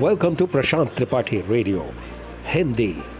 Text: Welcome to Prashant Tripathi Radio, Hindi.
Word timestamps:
Welcome 0.00 0.34
to 0.38 0.48
Prashant 0.48 0.90
Tripathi 0.96 1.48
Radio, 1.48 1.94
Hindi. 2.42 3.13